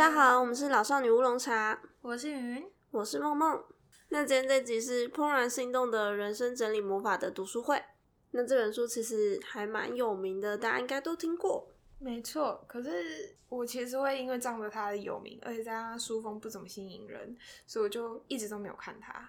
[0.00, 3.62] 家好，我们是老少女乌龙茶，我是云，我是梦梦。
[4.08, 7.82] 那今天这集是《怦然心动的人生整理魔法》的读书会。
[8.30, 11.68] 那这本书其实还蛮有名的，大家应该都听过。
[11.98, 17.36] 没错，可是我其实会因为仗着它的有名，而且加上书风不怎么吸引人，
[17.66, 19.28] 所以我就一直都没有看它。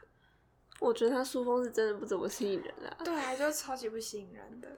[0.79, 2.95] 我觉得它书风是真的不怎么吸引人啊。
[3.03, 4.69] 对啊，就超级不吸引人的。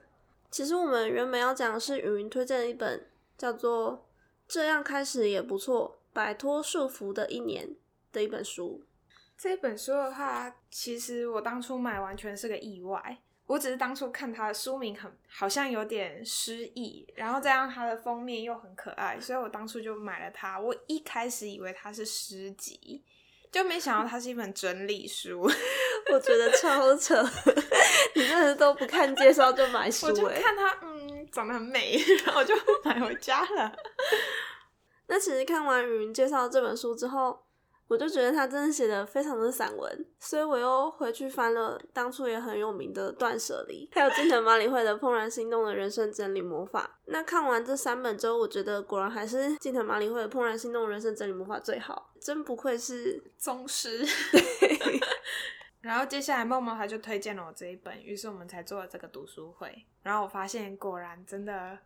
[0.50, 3.92] 其实我们原本要讲的是云云推荐的一本叫做
[4.46, 7.66] 《这样开始也不错：摆脱束缚的一年》
[8.12, 8.84] 的一本书。
[9.36, 13.18] 这本书的话，其实我当初买完全是个意外。
[13.46, 20.58] 我只是当初看它的书名很好像有点诗意，然后再让它的封面又很可爱，所以我当初就买了它。
[20.58, 23.02] 我一开始以为它是诗集，
[23.52, 25.42] 就没想到它是一本整理书。
[26.10, 27.22] 我觉得超扯，
[28.16, 30.06] 你真的都不看介绍就买书？
[30.08, 30.93] 我就看它，嗯，
[31.34, 32.54] 长得很美， 然后就
[32.84, 33.72] 买回家了。
[35.08, 37.40] 那其实看完云介绍这本书之后。
[37.86, 46.98] 我就觉得他真的写的非常的散文，所以我又回去翻了当初也很有名的《断舍离》，还有金藤麻里惠的《怦然心动的人生整理魔法》。
[47.12, 54.02] 那看完这三本之后，我觉得果然还是金藤麻里惠的《怦然心动人生整理魔法》最好，真不愧是宗师。
[55.84, 59.84] 然后接下来梦梦他就推荐了我这一本，于是我们才做了这个读书会。
[60.02, 61.78] 然后我发现果然真的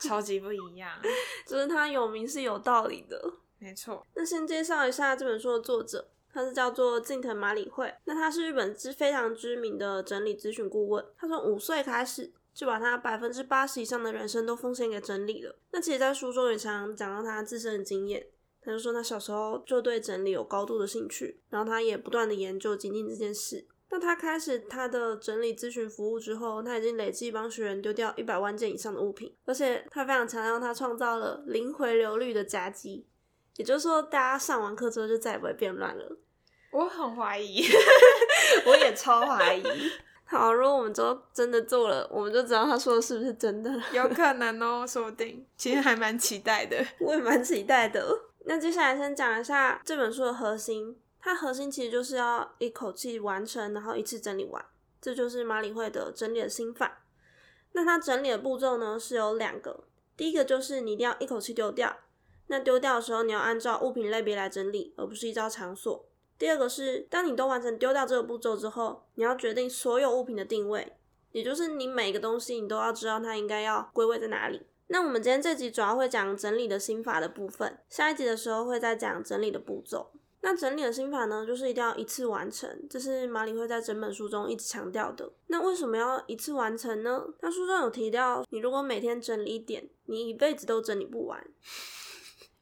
[0.00, 0.90] 超级不一样，
[1.46, 3.34] 就是他有名是有道理的。
[3.58, 7.94] 没错，那先介绍一下这本书的作者，他是叫做近藤麻里惠。
[8.04, 11.04] 那他是日本知非常知名的整理咨询顾问。
[11.16, 15.56] 他从五岁开始就把他百分之八十以上的人生都奉献给整理了。
[15.70, 18.26] 那其实，在书中也常讲到他自身的经验。
[18.62, 23.66] 他就说他小时候就对整理有高度的兴趣，然后他也不断的研究精进这件事。
[23.90, 33.06] 那他开始他的整理咨询服务之后，他已经累计帮学员丢掉一百万件以上的物品，而且他非常强调他创造了零回流率的夹击。
[33.56, 36.18] 也就是说，大家上完课之后就再也不会变乱了。
[36.70, 37.64] 我很怀疑，
[38.66, 39.64] 我也超怀疑。
[40.26, 43.72] 好，如果我们都真的做了，我们就知道他说的是不是真的。
[43.94, 45.46] 有可能哦，说不定。
[45.56, 48.06] 其实还蛮期待的，我也蛮期待的。
[48.48, 54.64] 那接下来先讲一下这本书的核心，它核心其实就是要一口气完成，然后一次整理完，
[55.02, 57.04] 这就是马里会的整理的心法。
[57.72, 59.84] 那它整理的步骤呢是有两个，
[60.16, 61.94] 第一个就是你一定要一口气丢掉。
[62.46, 66.08] 那丢掉的时候，你要按照物品类别来整理，而不是依照场所。
[66.38, 70.96] 第二个是，当你都完成丢掉这个步骤之后，你要决定所有物品的定位，
[71.32, 74.62] 也就是你每个东西你都要知道它应该要归位在哪里。
[74.88, 80.10] 那我们今天这集主要会讲整理的心法的部分，下一集的时候会再讲整理的步骤。
[80.40, 85.30] 那整理的心法呢，就是一定要一次完成，这是马里会在整本书中一直强调的。
[85.48, 87.22] 那为什么要一次完成呢？
[87.40, 91.44] 他书中有提到，你如果每天整理一点，你一辈子都整理不完。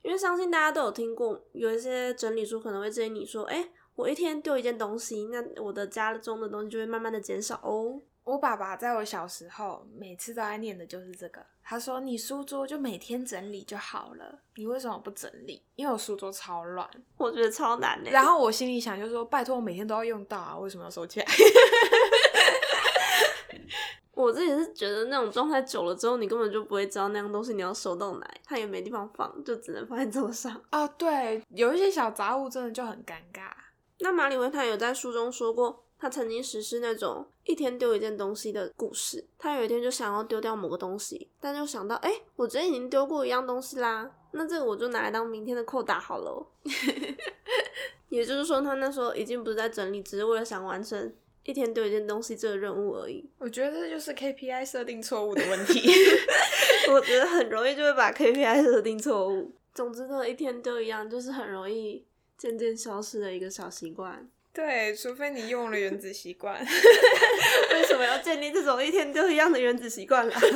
[0.02, 15.62] 因为相信大家都有听过，有一些整理书可能会建议你说：“哎，我一天丢一件东西，那我的家中的东西就会慢慢的减少哦。”我爸爸在我小时候每次都在念的就是这个，他说：“你书桌就每天整理就好了，你为什么不整理？
[15.76, 21.26] 因为我书桌超乱，我觉得超难的。”然后我心里想就说：“拜托，我每天都要用到啊，为什么要收起来？”
[24.10, 30.60] 我自己是觉得那种状态久了之后，你根本就不会知道那样东西你要收到哪，它也没地方放，就只能放在桌上。
[30.70, 33.52] 啊，对，有一些小杂物真的就很尴尬。
[34.00, 39.24] 那马里维他有在书中说过，他曾经实施那种一天丢一件东西的故事。
[39.38, 46.46] 他有一天就想要丢掉某个东西，但就想到，哎，我昨天已经丢过一样东西啦，那这个我就拿来当明天的扣打好了。
[48.10, 51.12] 也就是说，他那时候已经不是在整理，只是为了想完成。
[51.44, 55.80] 一天丢一件东西这个任务而已，我觉得这就是 KPI 设定错误的问题。
[56.90, 59.52] 我觉得很容易就会把 KPI 设定错误。
[59.72, 62.04] 总之呢，一天丢一样，就是很容易
[62.36, 64.28] 渐渐消失的一个小习惯。
[64.56, 66.56] 对，除非你用了原子习惯。
[66.64, 70.34] 为什么要建立这种一天都一样的原子习惯啦？
[70.40, 70.54] 对啊，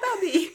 [0.00, 0.52] 到底？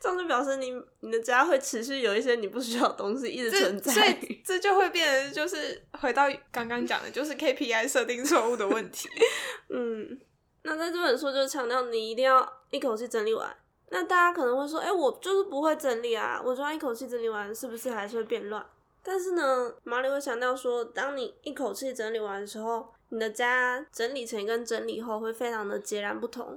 [0.00, 9.08] 这样就表示你你的家会持续有一些你不需要的东西一直存在，所以这就会变成就是回到刚刚讲的，就是 KPI 设定错误的问题。
[9.68, 10.18] 嗯，
[10.64, 13.56] 那在这本书就强调你一定要一口气整理完。
[13.90, 18.66] 那大家可能会说，哎，我就是不会整理啊，我就要一口气整理完，是不是还是会变乱？
[19.10, 26.56] 但是呢，马里会强调说，当你一口气整理完的时候，你的家整理前跟整理后会非常的截然不同。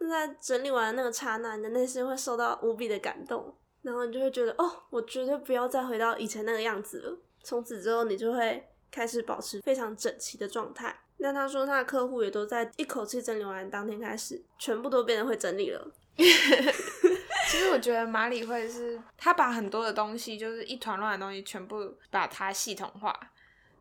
[0.00, 7.18] 那在整理完那个刹那，你的内心会受到无比的感动，然后你就会觉得，哦，我绝对不要再回到以前那个样子了。
[7.42, 10.94] 从此之后，你就会开始保持非常整齐的状态。
[11.16, 15.90] 那他说，他的客户也都在一口气整理完当天开始，全部都变得会整理了。
[17.48, 23.18] 其实我觉得马里会是他把很多的东西，就是一团乱的东西，全部把它系统化，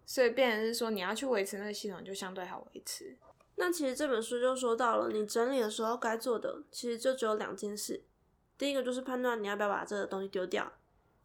[0.05, 3.17] 所以变成是说你要去维持那个系统，就相对好维持。
[3.55, 8.03] 那其实这本书就说到了，你整理的时候该做的，其实就只有两件事。
[8.57, 10.71] 第一个就是判断你要不要把这个东西丢掉，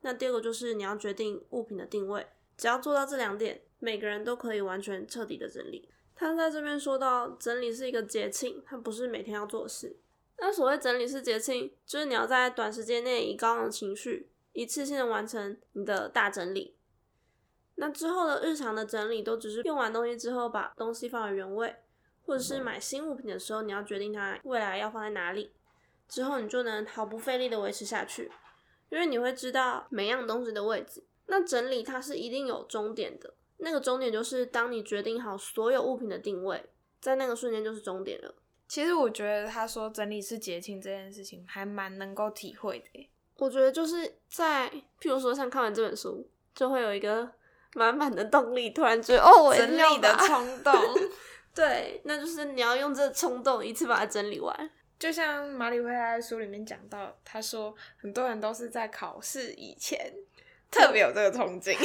[0.00, 2.26] 那第二个就是你要决定物品的定位。
[2.56, 5.88] 只要做到这两点，每个人都可以完全彻底的整理。
[6.14, 9.96] 他在这边说到，整理是一个节庆，它不是每天要做的事。
[10.42, 16.74] 那所谓整理式节庆，就是你要在短时间内以高昂的情绪，一次性的完成你的大整理。
[17.74, 21.76] 那之后的日常的整理，都只是用完东西之后，把东西放回原位，
[22.24, 25.52] 或者是买新物品的时候，你要决定它未来要放在哪里。
[26.08, 28.32] 之后你就能毫不费力的维持下去，
[28.88, 31.04] 因为你会知道每样东西的位置。
[31.26, 38.34] 那整理它是一定有终点的，那个终点就是当你决定好所有物品的定位，在那个瞬间就是终点了。
[38.70, 43.10] 其实我觉得他说整理是节庆这件事情，还蛮能够体会的。
[43.36, 44.70] 我觉得就是在
[45.00, 46.24] 譬如说像看完这本书，
[46.54, 47.28] 就会有一个
[47.74, 50.72] 满满的动力，突然觉得哦，我整理的冲动。
[51.52, 54.70] 对，那就是你要用这冲动一次把它整理完。
[55.00, 60.14] 就像马里会在书里面讲到，他说很多人都是在考试以前
[60.70, 61.76] 特别有这个憧憬。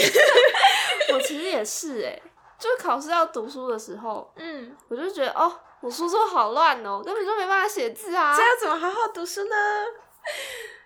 [1.12, 2.22] 我其实也是哎，
[2.60, 9.56] 就是考试要读书的时候，嗯，我就觉得哦，我书桌好乱哦，根本就没办法写字啊，这要怎么好好读书呢？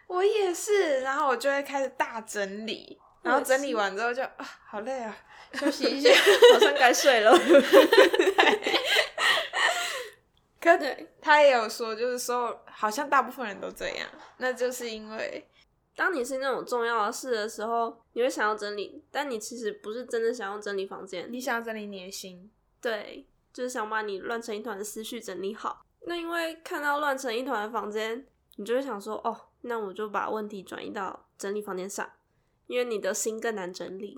[0.08, 5.16] 我也是，然后我就会开始大整理，然后整理完之后就啊，好累啊，
[5.54, 6.10] 休息一下，
[6.54, 7.32] 好像该睡了。
[10.60, 10.78] 可
[11.22, 14.10] 他也有说，就是说，好像大部分人都这样，
[14.40, 15.48] 那就是因为，
[15.96, 25.86] 当你是那种重要的事的时候，你会想要整理，但你其实不是真的想要整理房间，你想要整理你的心，对，就是想把你乱成一团的思绪整理好。
[26.02, 28.26] 那因为看到乱成一团的房间，
[28.56, 32.10] 你就会想说，哦，那我就把问题转移到整理房间上，
[32.68, 34.18] 因为你的心更难整理，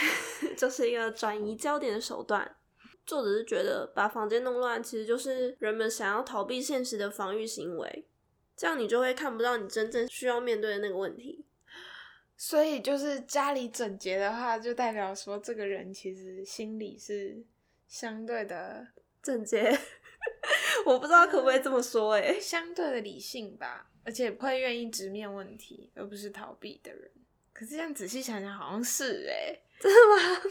[0.56, 2.56] 这是一个转移焦点的手段。
[3.04, 8.04] 作者是觉得把房间弄乱，其实就是人们想要逃避现实的防御行为，
[8.56, 11.44] 这样你就会看不到你真正需要面对的那个问题。
[12.36, 17.44] 所以，就是家里整洁的话，就代表说这个人其实心里是
[17.88, 18.88] 相对的
[19.22, 19.78] 整洁。
[20.84, 27.10] 我不知道可不可以这么说，诶，相对的理性吧，而且会愿意直面问题，而不是逃避的人。
[27.52, 30.42] 可是这样仔细想想，好像是诶， 真的吗？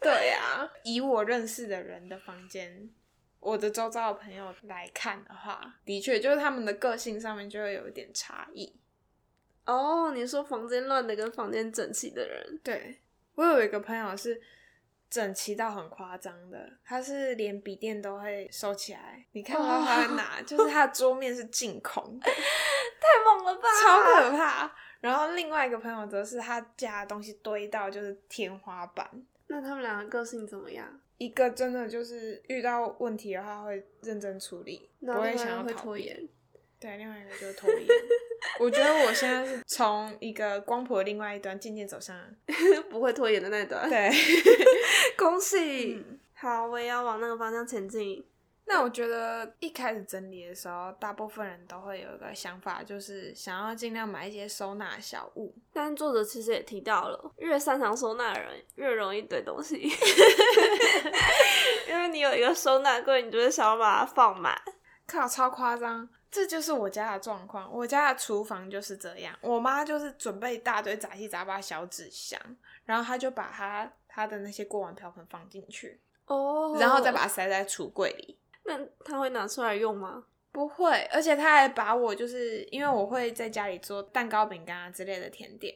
[0.00, 2.88] 对呀，以我认识的人的房间，
[3.40, 8.74] 我的周遭的朋友来看的话，的确就是他们的个性上面就会有一点差异。
[9.66, 12.98] 哦，你说房间乱的跟房间整齐的人，对
[13.34, 14.40] 我有一个朋友是
[15.10, 22.26] 整齐到很夸张的，他是连笔电都会收起来，你看不到他在哪，就是他的桌面是净空， 太
[23.24, 24.70] 猛了吧，超可怕。
[25.00, 29.08] 然后另外一个朋友则是他家的东西堆到就是天花板。
[29.46, 31.00] 那他们两个个性怎么样？
[31.16, 36.28] 一个真的就是遇到问题的话会认真处理，不会想要拖延。
[36.78, 37.80] 对，另外一个就是拖延。
[38.60, 42.16] 我觉得我现在是从一个光谱的另外一端渐渐走向
[42.90, 43.88] 不会拖延的那一端。
[43.88, 44.10] 对，
[45.16, 46.04] 恭喜！
[46.34, 48.24] 好，我也要往那个方向前进。
[48.70, 55.54] 那我觉得一开始整理的时候，大部分人都会有一个想法，就是想要尽量买一些收纳小物。
[55.72, 59.76] 但作者其实也提到了，越擅长收纳的人越容易堆东西
[61.88, 64.54] 因为你有一个收纳柜，你就会想要把它放满。
[65.06, 66.06] 靠，超夸张！
[66.30, 67.72] 这就是我家的状况。
[67.72, 72.40] 我家的厨房就是这样，我妈就是准备一大堆杂七杂八小纸箱，
[72.84, 78.38] 然后她就把她她的那些锅碗瓢盆放进去，哦，然后再把它塞在橱柜里。
[78.64, 80.24] 那她会拿出来用吗？
[80.52, 85.74] 不会，而且她还把我就是因为我会在家里做蛋糕、饼干啊之类的甜点，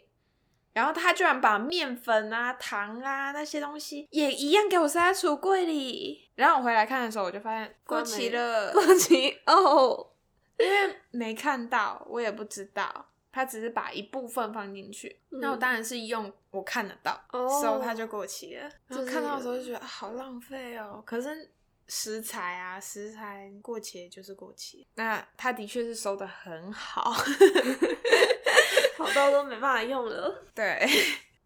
[0.73, 6.31] 然后他居然把面粉啊、糖啊那些东西也一样给我塞在橱柜里。
[6.35, 10.12] 然后我回来看的时候，我就发现过期了，过期哦，
[10.59, 15.21] 因为没看到，我也不知道，他只是把一部分放进去。
[15.31, 18.71] 那我当然是用我看得到，所以他就过期了。
[18.89, 21.51] 然后看到的时候就觉得好浪费哦，可是。
[21.89, 24.87] 食材啊，食材过期就是过期。
[24.95, 27.13] 那他的确是收的很好
[28.97, 30.43] 好到都没办法用了。
[30.55, 30.89] 对，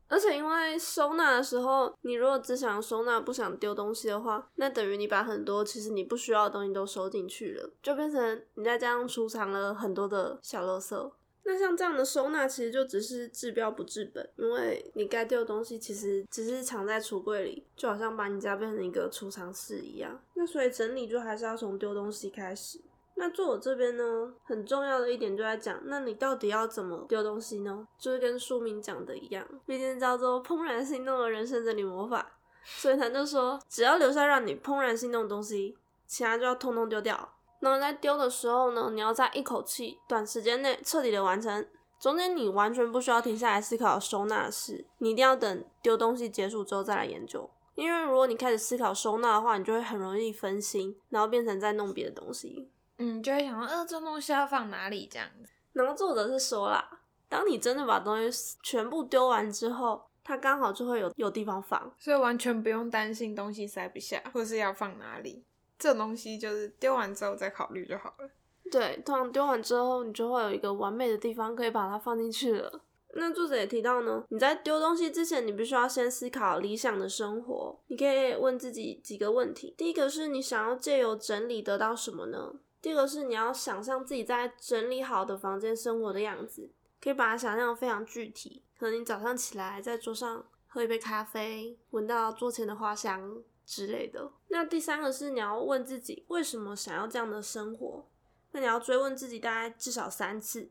[0.08, 11.12] 而且因为收纳的时候，你如果只想收纳不想丢东西的话，那等于你把很多其实你不需要的东西都收进去了，就变成你在家上储藏了很多的小垃圾。
[11.48, 20.20] 那像这样的收纳，其实就只是治标不治本，因为你该丢的东西其实只是藏在橱柜里，就好像把你家变成一个储藏室一样。
[20.34, 22.80] 那所以整理就还是要从丢东西开始。
[23.18, 27.88] 那作者这边呢，很重要的一点就在讲，那你到底要怎么丢东西呢？
[27.98, 37.32] 就是跟书名讲的一样，毕竟叫做怦然心动的人生整理魔法，所以他就说，只要留下让你怦然心动的东西，其他就要通通丢掉。
[37.60, 41.66] 那么在丢的时候呢，你要在一口气、短时间内彻底的完成，
[41.98, 47.48] 中间你完全不需要停下来思考收纳的事，你一定要等丢东西结束之后再来研究。
[47.74, 52.70] 因为如果你开始思考收纳的话，你就会很容易分心，然后变成在弄别的东西。
[52.98, 55.50] 嗯，就会想说，呃，这东西要放哪里这样子。
[55.72, 56.88] 然后作者是说啦，
[57.28, 65.44] 当你真的把东西全部丢完之后，它刚好就会有有地方放，所以完全不用担心东西塞不下，或是要放哪里。
[65.78, 68.30] 这东西就是丢完之后再考虑就好了。
[68.70, 72.80] 对，通常丢完之后，你就会有一个完美的地方可以把它放进去了。
[73.18, 77.78] 那作者也提到呢，你在丢东西之前，你必须要先思考理想的生活。
[77.86, 82.54] 你可以问自己几个问题：第一个是你想要借由整理得到什么呢？
[82.80, 88.62] 第二个是你要想象自己在整理好的房间生活的样子，可以把它想象的非常具体。
[88.78, 94.30] 可能你早上起来在桌上喝一杯咖啡，闻到桌前的花香之类的。
[94.48, 98.06] 那第三个是你要问自己为什么想要这样的生活。
[98.52, 100.68] 那你要追问自己大概至少三次。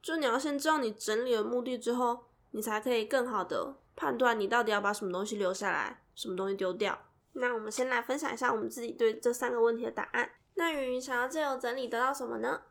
[0.00, 6.96] 就你要先知道你整理的目的之后，你才可以更好的判断你到底要把什么东西留下来，什么东西丢掉。
[7.32, 10.30] 那我们先来分享一下我们自己对这三个问题的答案。
[10.56, 12.62] 那云想要借由整理得到什么呢？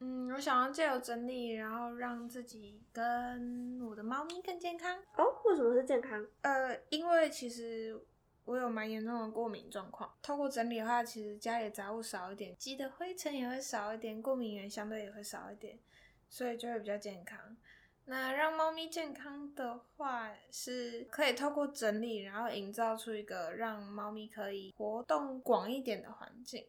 [0.00, 4.98] 嗯，我想要借由整理，然后让自己跟我的猫咪更健康。
[5.16, 6.26] 哦，为什么是健康？
[6.42, 7.98] 呃，因为其实
[8.44, 10.12] 我有蛮严重的过敏状况。
[10.20, 15.78] 透过整理的话，其实家里杂物少一点，积的灰尘也会少一点，过敏源相对也会少一点。
[16.28, 17.56] 所以就会比较健康。
[18.06, 26.66] 那让猫咪健康的话，是可以透过整理，然后营造出一个让猫咪可以活动广一点的环境。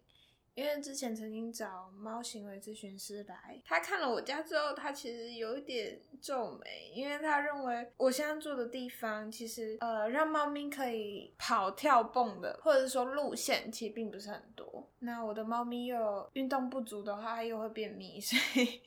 [0.57, 14.89] 因为之前曾经找猫行为咨询师来，他看了我家之后，他其实有一点皱眉，因为他认为我现在住的地方其实呃让猫咪可以跑跳蹦的，或者说路线其实并不是很多。
[14.97, 18.81] 那我的猫咪又运动不足的话，它又会便秘， 所以。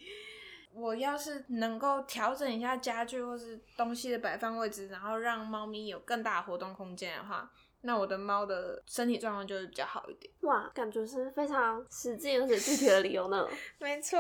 [0.73, 7.51] 我要是能够调整一下家具或是东西的摆放位置，然后让猫咪有更大活动空间的话，
[7.83, 10.33] 那我的猫的身体状况就会比较好一点。
[10.43, 13.49] 哇，感觉是非常实际而且具体的理由呢。
[13.79, 14.19] 没错。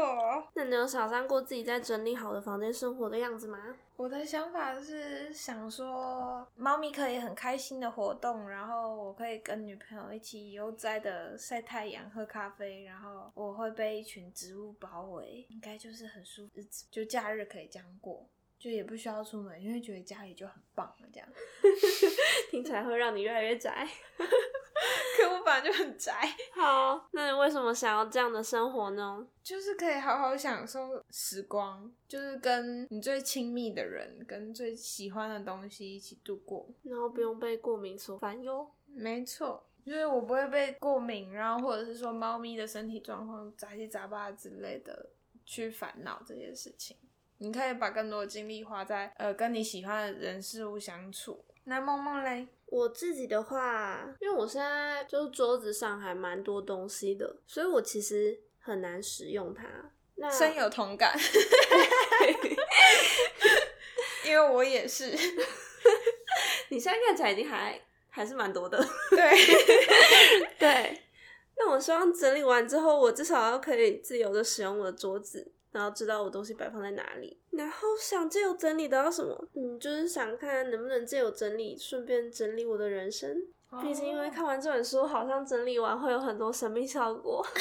[0.54, 3.58] 那你有想象过自己在整理好的房间生活的样子吗？
[3.96, 18.26] 我的想法是想说，猫咪可以很开心的活动，然后我可以跟女朋友一起悠哉的晒太阳、喝咖啡，然后我会被一群植物包围，应该就是很舒服日子，就假日可以这样过。
[18.60, 21.08] 就也不需要出门，因为觉得家里就很棒了。
[21.10, 21.26] 这样
[22.52, 23.88] 听起来会让你越来越宅。
[25.16, 26.12] 可我本来就很宅。
[26.52, 29.26] 好，那你为什么想要这样的生活呢？
[29.42, 38.70] 就是可以好好享受时光，就是跟你最亲密的人、跟最喜欢的东西一起度过，然后不用被过敏所烦忧。
[38.86, 45.10] 没错，就是我不会被过敏，然后或者是说猫咪的身体状况杂七杂八之类的
[45.44, 46.96] 去烦恼这些事情。
[47.42, 51.42] 你可以把更多的精力花在呃跟你喜欢的人事物相处。
[51.64, 59.64] 那梦梦嘞，我自己的话，因为我现在就是桌子上还蛮多东西的，所以我其实很难使用它。
[60.16, 61.16] 那深有同感，
[64.26, 65.10] 因为我也是。
[66.68, 67.80] 你现在看起来已经还
[68.10, 68.78] 还是蛮多的，
[69.10, 69.18] 对
[70.58, 71.00] 对。
[71.56, 75.52] 那我希望整理完之后，我至少要可以自由的使用我的桌子。
[75.72, 79.48] 然后知道我东西摆放在哪里，然后想借由整理得到什么？
[79.54, 83.36] 嗯，就是想看能不能借由整理，顺便整理我的人生。
[83.80, 87.46] 毕竟因为看完这本书，好像整理完会有很多神秘效果，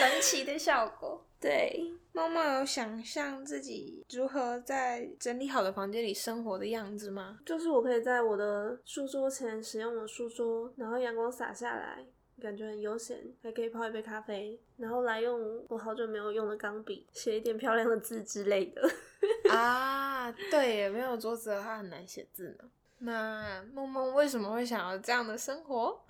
[0.00, 1.24] 神奇的效果。
[1.40, 1.80] 对，
[2.12, 7.38] 猫猫有想象自己如何在整理好的房间里生活的样子吗？
[7.46, 12.04] 就是我可以在我的书桌前使用我的书桌，然后阳光洒下来。
[12.42, 18.82] 感觉很悠闲，还可以泡一杯咖啡，然后来用我好久没有用的钢笔写一点漂亮的字之类的。
[19.48, 22.68] 啊，对，没有桌子的话很难写字呢。
[22.98, 26.04] 那梦梦为什么会想要这样的生活？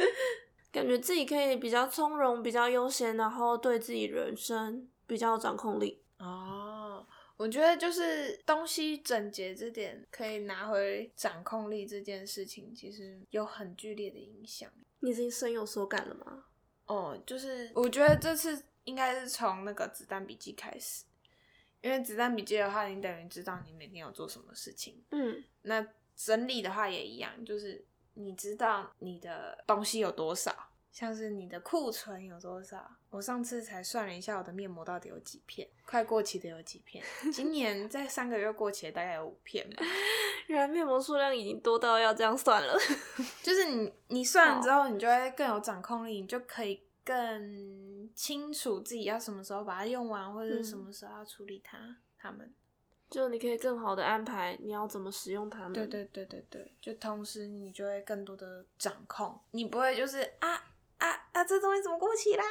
[0.72, 6.02] 感觉自己可以比较从容、比较悠闲，然后对自己人生比较有掌控力。
[6.18, 7.06] 哦，
[7.36, 14.70] 我觉得就是东西整洁这点可以拿回掌控力这件事情，其实有很剧烈的影响。
[15.00, 16.44] 你已经深有所感了吗？
[16.86, 21.04] 哦，就是我觉得这次应该是从那个子弹笔记开始，
[21.80, 25.04] 因为子弹笔记的话，你等于知道你每天要做什么事情。
[25.10, 27.84] 嗯，那整理的话也一样，就是
[28.14, 32.90] 你知道你的东西有多少，像是你的库存有多少？
[33.10, 39.84] 我上次才算了一下，我的面膜到底有几片，快过期的有几片， 今年在三个月过期的大概有五片吧。
[40.48, 42.74] 原来面膜数量已经多到要这样算了。
[43.42, 51.76] 就是你你算了之后，你就会更有掌控力，你就可以更清楚自己要什么时候把它用完，或者是什么时候要处理它。
[52.18, 52.50] 它们
[53.10, 55.74] 就你可以更好的安排你要怎么使用它们。
[55.74, 62.44] 对对对对对，就同时你就会更多的掌控，你不会就是啊啊啊，这东西怎么过期啦？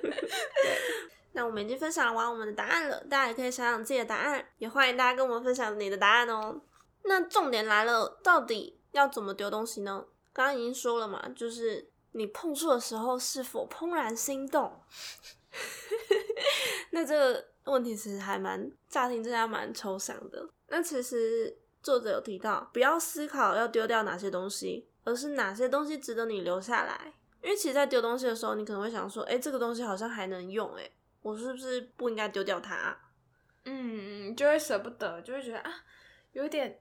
[1.32, 6.60] 那我们已经分享完我们的答案了，大家也可以想想自己的答案，也欢迎大家跟我们分享你的答案哦。
[7.04, 10.04] 那重点来了，到底要怎么丢东西呢？
[10.34, 14.80] 刚刚已经说了嘛，就是你碰触的时候是否怦然心动。
[16.90, 20.46] 那这个问题其实还蛮乍听之下蛮抽象的。
[20.68, 27.14] 那其实作者有提到，不要思考要丢掉哪些东西，而是哪些东西值得你留下来。
[27.42, 30.90] 因为其实，在丢东西的时候，你可能会想说，哎，这个东西好像还能用，哎，
[31.22, 32.96] 我是不是不应该丢掉它？
[33.64, 35.72] 嗯，就会舍不得，就会觉得啊，
[36.32, 36.80] 有点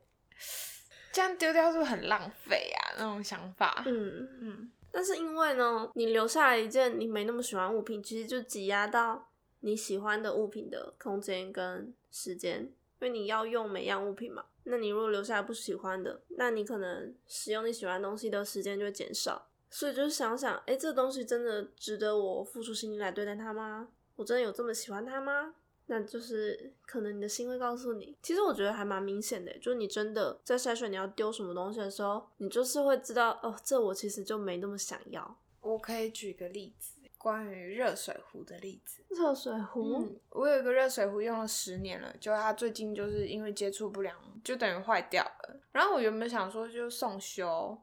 [1.12, 2.94] 这样丢掉是不是很浪费啊？
[2.98, 3.84] 那种想法。
[3.86, 4.72] 嗯嗯。
[4.92, 9.30] 但是因为呢，你留下来一件你没那么喜欢物品，其实就挤压到
[9.62, 14.46] 你喜欢的物品的空间跟时间，因为你要用每样物品嘛。
[14.66, 19.48] 那你如果留下来不喜欢的，那你可能使用你喜欢东西的时间就会减少。
[19.72, 23.88] 所以就是想想，哎，这东西真的值得我付出心力来对待它吗？
[24.18, 25.56] 我真的有这么喜欢它吗？
[25.88, 28.16] 那就是可能你的心会告诉你。
[28.22, 35.38] 其实我觉得还蛮明显的，就是你真的在筛选你要丢什么东西的时候，你就是会知道，哦，这我其实就没那么想要。
[35.62, 39.04] 我可以举个例子，关于热水壶的例子。
[39.10, 45.60] 热水壶，我有一个热水壶用了十年了，就它最近就是因为接触不良，就等于坏掉了。
[45.72, 47.78] 然后我原本想说就送修。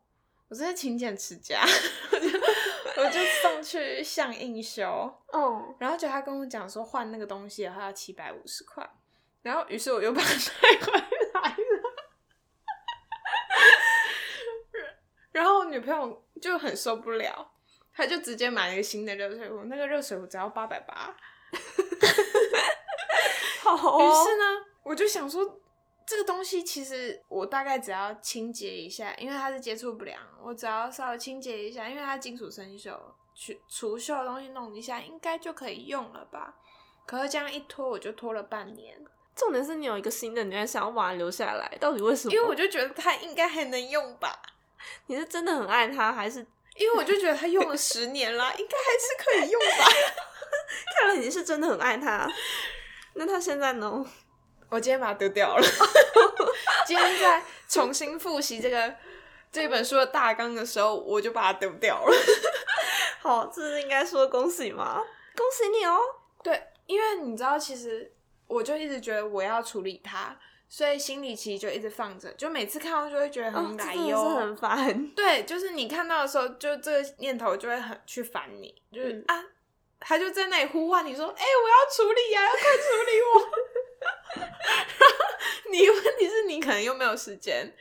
[0.50, 1.61] 我真的勤俭持家，
[2.11, 2.26] 我就
[3.02, 8.88] 我就送去相印修，哦，然后就他跟我讲说换那个东西的话要七百五十块，
[9.42, 10.34] 然后于是我又把它带
[10.87, 11.00] 回来
[11.50, 11.56] 了，
[15.32, 17.52] 然后我女朋友就很受不了，
[17.92, 21.14] 她就直接买了一个新的热水壶，那个热水壶只要八百八，
[23.61, 25.61] 好，于是呢，我就想说。
[26.09, 32.99] 这个东西其实我大概只要清洁一下，因为它是接触不良，我只要稍微清洁一下，因为它金属生锈，
[33.35, 36.55] 去除锈的东西弄一下，应该就可以用了吧？
[37.07, 38.99] 可是这样一拖，我就拖了半年。
[39.37, 42.33] 重点是你有一个新的，你还想要把它留下来，到底为什么？
[42.33, 44.40] 因为我就觉得它应该还能用吧？
[45.09, 46.38] 你是真的很爱它，还是
[46.77, 49.85] 因为我就觉得它用了十年了，应该还是可以用吧？
[50.99, 52.27] 看来你是真的很爱它。
[53.12, 54.07] 那它现在呢？
[54.70, 55.62] 我今天把它丢掉了。
[56.87, 58.94] 今天在重新复习这个
[59.50, 62.16] 这本书的大纲的时候，我就把它丢掉了。
[63.20, 65.02] 好，这是应该说恭喜吗？
[65.37, 65.98] 恭喜你哦。
[66.42, 68.12] 对，因为你知道，其实
[68.46, 70.37] 我就一直觉得我要处理它，
[70.68, 75.09] 所以心里其实就一直放着，就每次看到就会觉得很奶油，很烦。
[75.16, 79.44] 对，就是你看到的时候，就这个念头就会很去烦你，就是啊，
[80.00, 83.48] 他就在那里呼唤你说：“哎，我要处理呀，要快处理我。”
[85.70, 87.72] 你问题是你可能又没有时间，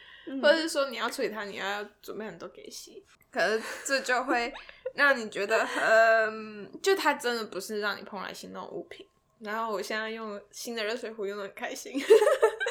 [0.42, 4.54] 或者是说你要处理它，你要准备很多给洗，可是这就会
[4.96, 9.08] 让你觉得很，就它真的不是让你怦然心动的物品。
[9.40, 11.94] 然后我现在用新的热水壶用的很开心，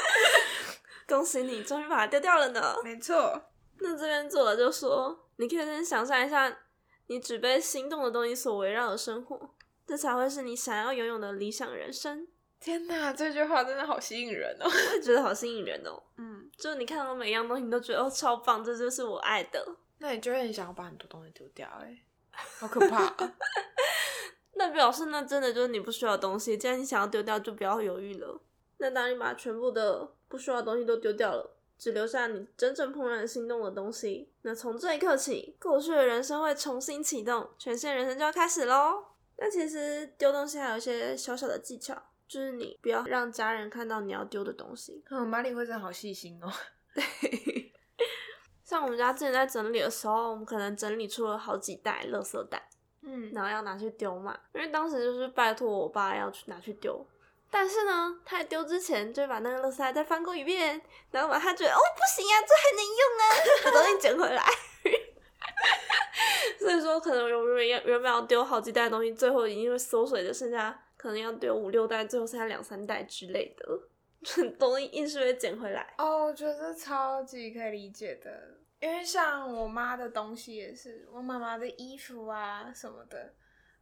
[1.06, 2.74] 恭喜你终于把它丢掉了呢。
[2.82, 3.40] 没错，
[3.78, 6.58] 那这边作者就说，你可以先想象一下，
[7.06, 9.54] 你只被心动的东西所围绕的生活，
[9.86, 12.26] 这才会是你想要拥有的理想人生。
[12.66, 14.66] 天哪，这句话真的好吸引人哦！
[14.66, 16.02] 我也觉得好吸引人哦。
[16.16, 19.64] 嗯，就是你看到每一样东西，你都觉得哦超棒，这就是我爱的。
[19.98, 21.96] 那你就会很想要把很多东西丢掉，哎，
[22.32, 23.14] 好可怕。
[24.54, 26.58] 那表示那真的就是你不需要的东西。
[26.58, 28.40] 既然你想要丢掉，就不要犹豫了。
[28.78, 39.04] 那当你把全部的不需要的东西都丢掉了，只留下你真正怦然心动的东西，那从这一刻起，过去的人生会重新启动，全新人生就要开始喽。
[39.36, 42.02] 那其实丢东西还有一些小小的技巧。
[42.28, 45.04] 就是你不要让家人看到你要丢的东西。
[45.10, 46.52] 嗯，马里会真的好细心哦。
[46.94, 47.04] 对，
[48.64, 52.68] 像我们家之前在整理的时候，我们可能整理出了好几袋垃圾袋，
[53.02, 54.36] 嗯，然后要拿去丢嘛。
[54.54, 57.06] 因为当时就是拜托我爸要去拿去丢，
[57.50, 63.22] 但是呢，他在丢之前就把那个垃圾袋再翻过一遍，然后把他觉得哦不行啊，这还能用啊，
[63.64, 64.42] 把东西捡回来。
[66.58, 70.76] 所以说，可能原本要原本要丢好几袋东西，最后已经会缩水就剩下。
[70.96, 73.80] 可能要丢五六袋，最后剩下两三袋之类的。
[74.58, 75.94] 东西硬是会捡回来。
[75.98, 83.34] 哦，我觉得超级可以理解的，因为像我妈的东西也是，我妈妈的衣服啊什么的，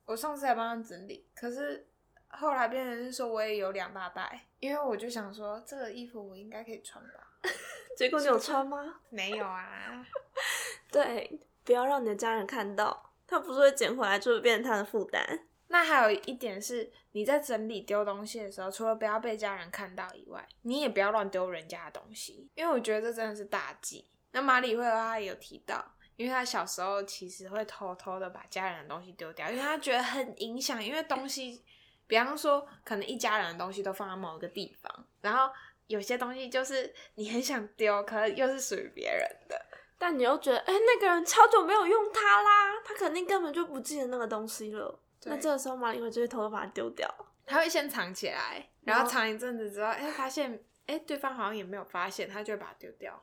[0.05, 1.87] 我上次还帮她整理，可是
[2.29, 7.27] 后来变成是说我也有两大袋，因为我就想说这个衣服我应该可以穿吧，
[7.97, 9.01] 结果你有穿吗？
[9.09, 10.05] 没有啊，
[10.93, 15.47] 对，不要让你的家人看到，他不是会捡回来，就会变成他的负担。
[15.75, 24.09] 那还有一点是，你在整理丢东西的时候，除了不要被家人看到以外，你也不要乱丢人家的东西，因为我觉得这真的是大忌。
[24.31, 25.85] 那马里会他也有提到，
[26.15, 31.61] 因为他小时候其实会偷偷的把家人的东西丢掉，因为他觉得很影响，因为东西，
[32.07, 35.53] 比方说可能一家人的东西都放在某个地方，然后
[35.89, 39.61] 有些东西就是你很想丢，可能又是属于别人的，
[39.99, 45.01] 但你又觉得，哎、那个人超久没有用它啦，他肯定根本就不记得那个东西了。
[45.25, 47.09] 那对这个时候马里会就会偷偷把它丢掉。
[47.47, 53.23] 他会先藏起来，然然后后藏一阵子之后，哎、发现哎、对方好像也没有发现，他就会把它丢掉。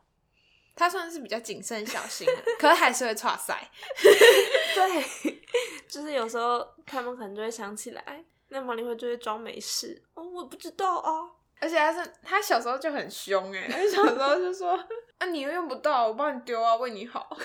[0.76, 3.54] 他算是比较谨慎小心，可是还是会岔塞。
[4.74, 5.38] 对，
[5.88, 10.02] 就是有时候他们可能就会想起来，那马里会就会装没事。
[10.14, 11.30] 哦，我不知道啊。
[11.60, 14.72] 而且他是他小时候就很凶哎、他小时候就说
[15.20, 17.30] 啊你又用不到，我帮你丢啊，为你好。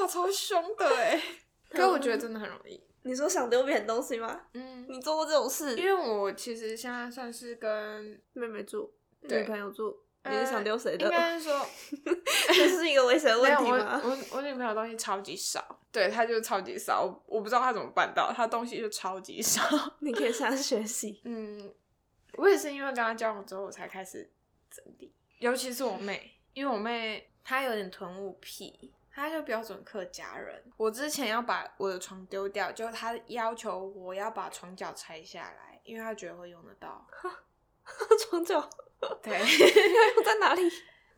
[0.00, 1.22] 哇，超凶的哎、
[1.70, 2.82] 可是我觉得真的很容易。
[3.04, 4.40] 你说想丢别人东西吗？
[4.54, 5.76] 嗯，你做过这种事？
[5.76, 11.10] 因为我其实现在算是跟妹妹住，女朋友住，你呃是想丢谁的应？
[11.12, 11.66] 该是说
[12.54, 14.00] 这是一个危险问题吗？
[14.02, 19.62] 我我女朋友东西超级少，对，她就超级少，我我不知道她怎么办到，她东西就超级少。
[20.00, 21.20] 你可以向她学习。
[21.24, 21.70] 嗯，
[22.38, 24.30] 我也是因为跟她交往之后，我才开始
[24.70, 30.60] 整理，尤其是我妹，因为我妹她有点囤物癖，她就标准客家人。
[30.76, 37.06] 我之前要把我的床丢掉，就他要求我要把床脚拆下来，因为他觉得会用得到。
[38.18, 38.68] 床脚
[39.22, 40.62] 对， 要用在哪里？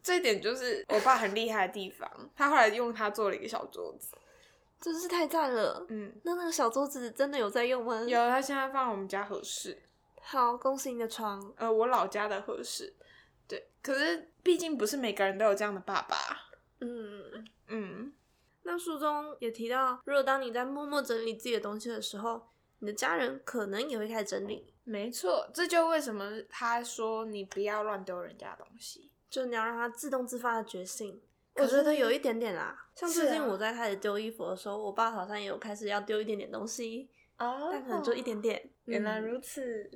[0.03, 4.15] 这一点就是我爸很厉害的地方，他后来用它做了一个小桌子。
[4.79, 5.87] 真是太赞了。
[5.89, 8.03] 嗯，那那个小桌子真的有在用吗？
[8.03, 9.83] 有，他现在放我们家合适。
[10.21, 11.53] 好，恭喜你的床。
[11.57, 12.93] 呃，我老家的合适，
[13.49, 16.17] 对，可是毕竟不是每个人都有这样的爸爸，
[16.81, 18.13] 嗯，嗯，
[18.63, 22.49] 那书中也提到，如果当你在默默整理自己的东西的时候，
[22.79, 24.73] 你的家人可能也会开始整理。
[24.85, 31.21] 没错，这就为什么他说你不要乱丢人家的东西，就你要让他自动自发的觉醒。
[31.55, 38.71] 我觉得有一点点啦，像最近我在开始丢衣服的时候，我爸好像也有开始要丢一点点东西，哦但可能就一点点。
[38.85, 39.91] 原来嗯如此，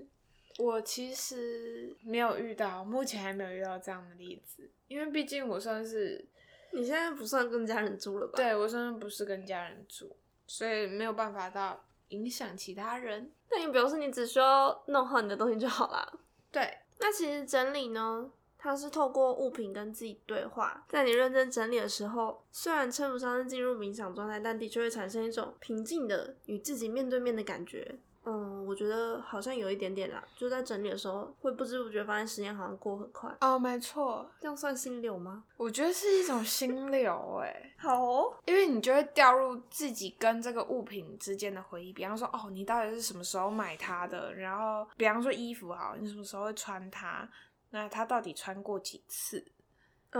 [0.59, 6.26] 我其实没有遇到，目前还没有遇到这样的例子，因为毕竟我算是
[6.72, 13.30] 你现在不算跟家人住了吧？，对我现在不是跟家人住，所以没有办法到影响其他人。
[13.50, 16.12] 那你表示你只需要弄好你的东西就好啦。
[16.52, 20.85] 对，那其实整理呢，它是透过物品跟自己对话。
[20.88, 27.96] 在你认真整理的时候，虽然称不上是进入冥想状态，但的确会产生一种平静的与自己面对面的感觉。
[28.24, 33.35] 嗯，我觉得好像有一点点啦，就在整理的时候，会不知不觉发现时间好像过很快。
[33.40, 35.44] 哦，没错，这样算心流吗？
[35.56, 37.72] 我觉得是一种心流，哎。
[37.78, 44.35] 好哦，因为你就会掉入自己跟这个物品之间的回忆，比方说，哦，你到底是什么时候买它的？
[44.35, 47.26] 然后，比方说衣服好，你什么时候会穿它？
[47.70, 49.42] 那它到底穿过几次？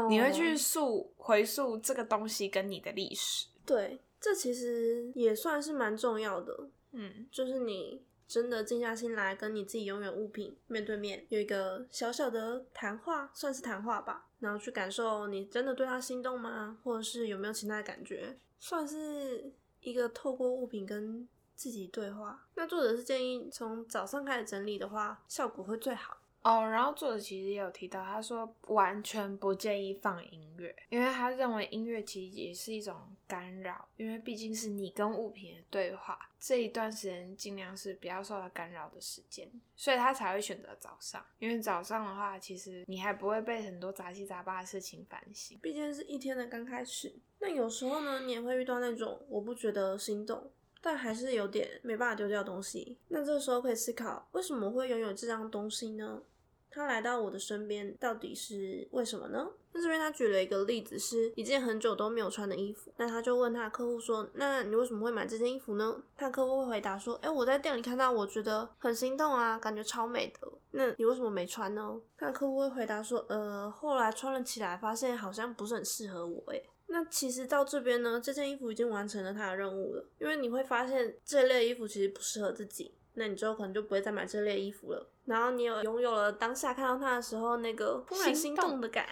[0.09, 3.49] 你会去哦溯回溯这个东西跟你的历史。
[3.67, 6.71] 对，这其实也算是蛮重要的。
[6.93, 16.79] 嗯，就是你真的静下心来，跟你自己拥有物品面对面，有一个小小的谈话，算是谈话吧，然后去感受你真的对他心动吗？
[16.85, 22.47] 或者是有没有其他的感觉，算是一个透过物品跟自己对话。
[22.55, 26.19] 那作者是建议从早上开始整理的话，效果会最好。
[26.43, 32.97] 哦，然后作者其实也有提到，他说完全不建议放音乐，因为他认为音乐其实也是一种
[33.29, 45.59] 干扰，因为毕竟是你跟物品的对话，这一段时间尽量是不要受到干扰的时间，所以他才会选择早上，因为早上的话，其实你还不会被很多杂七杂八的事情烦心。
[45.61, 47.15] 毕竟是一天的刚开始。
[47.39, 50.51] 那有时候呢，你也会遇到那种我不觉得心动，
[50.81, 52.97] 但还是有点没办法丢掉东西。
[53.09, 56.23] 那这时候可以思考，为什么会拥有这样东西呢？
[56.71, 59.49] 他来到我的身边，到底是为什么呢？
[59.73, 62.93] 那这边他举了一个例子，是一件很久都没有穿的衣服。
[62.97, 70.49] 那他就问他的客户说：“那你为什么会买这件衣服呢？”他的客户会回答说：“哎、我在店里看到，我觉得很心动啊，感觉超美的。
[70.73, 82.93] 那你为什么没穿呢？”他的客户会回答说：“呃，后来穿了起来，发现好像不是很适合我。”哎，那其实到这边呢，这件衣服已经完成了它的任务了，因为你会发现这类衣服其实不适合自己。
[83.21, 85.07] 那你之后可能就不会再买这类衣服了。
[85.27, 89.07] 然后你有拥有了当下看到它的时候那个怦然心动的感。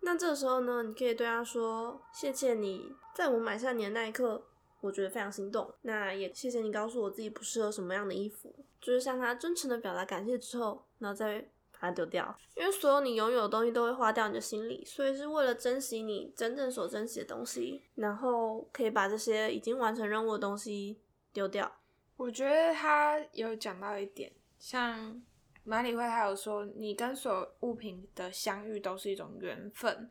[0.00, 4.44] 那这个时候呢，你可以对他说：“谢谢你在我买下你的那一刻，
[4.82, 5.72] 我觉得非常心动。
[5.80, 11.40] 那也谢谢你告诉我自己不适合什么样的衣服，就是向他真诚的表达感谢之后，然后再
[11.72, 12.36] 把它丢掉。
[12.54, 21.00] 因为所有你拥有的东西都会花掉你的心里，所以是为了珍惜你真正所珍惜的东西，然后可以把这些已经完成任务的东西
[21.32, 21.72] 丢掉。
[22.16, 25.22] 我觉得他有讲到一点，像。
[25.68, 30.08] 马里会还有说，你跟所有物品的相遇都是一种缘分。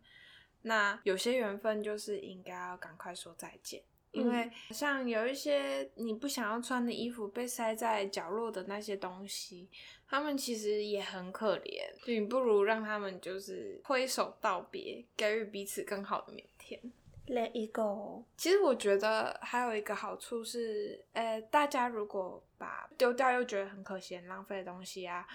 [0.63, 9.69] 那有些缘分就是应该要赶快说再见，因为像有一些你不想要穿的衣服被塞在角落的那些东西，
[10.09, 11.85] 他们其实也很可怜。
[12.05, 16.91] 你不如让他们就是挥手道别，给予彼此更好的明天。
[17.27, 18.25] Let it go。
[18.37, 25.27] 其实我觉得还有一个好处是，呃，大家如果把丢掉又觉得很可惜、很浪费的东西啊，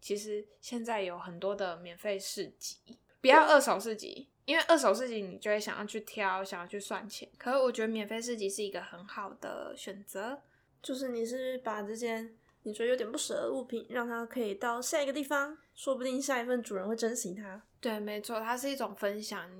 [0.00, 2.78] 其实现在有很多的免费市集，
[3.20, 7.28] 不要二手市集，因为二手市集你就会想要去挑，想要去算钱。
[7.36, 10.40] 可是我觉得免费市集是一个很好的选择，
[10.82, 17.62] 就是你是把这件你觉得有点不舍的物品，让它可以到下一个地方，说不定下一份主人会珍惜它。
[17.78, 19.50] 对，没错，它是一种分享。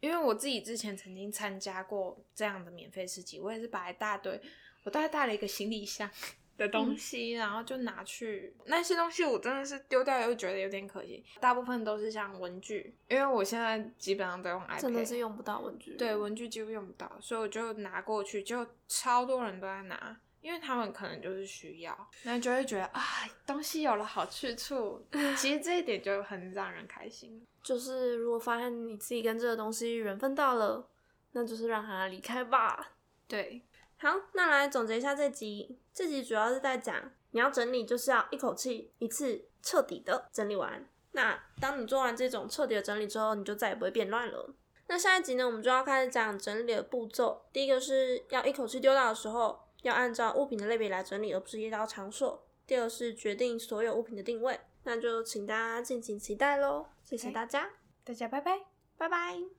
[0.00, 4.40] 因为我自己之前曾经参加过这样的免费市集，我也是把一大堆，
[4.84, 6.08] 我大概带了一个行李箱
[6.56, 11.24] 的东西，然后就拿去那些东西，我真的是丢掉又觉得有点可惜。
[11.40, 15.94] 大部分都是像文具，因为我现在基本上都用 iPad，真的是用不到文具。
[15.96, 20.20] 对，文具几乎用不到，所以我就拿过去，就超多人都在拿。
[20.40, 23.02] 因为他们可能就是需要，那就会觉得啊，
[23.46, 25.04] 东西有了好去处，
[25.36, 27.44] 其实这一点就很让人开心。
[27.62, 30.88] 就是如果发现你自己跟这个东西缘分到了，
[31.32, 32.92] 那就是让它离开吧。
[33.26, 33.62] 对，
[33.98, 35.78] 好，那来总结一下这集。
[35.92, 40.88] 这集主要是在讲，你要整理就是要一口气一次彻底的整理完。
[41.12, 44.54] 那当你做完这种彻底的整理之后，你就再也不会变乱了。
[44.86, 47.44] 那下一集呢，我们就要开始讲整理的步骤。
[47.52, 49.67] 第一个是要一口气丢掉的时候。
[49.82, 52.44] 要按照物品的类别来整理，而不是一刀长说。
[52.66, 56.86] 第二是决定所有物品的定位，那就请大家敬请期待喽！
[57.02, 57.70] 谢谢大家，
[58.04, 58.60] 大家拜拜，
[58.96, 59.57] 拜拜。